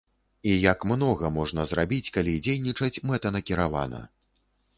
І 0.51 0.53
як 0.61 0.79
многа 0.91 1.29
можна 1.35 1.65
зрабіць, 1.73 2.09
калі 2.15 2.33
дзейнічаць 2.47 3.01
мэтанакіравана. 3.11 4.03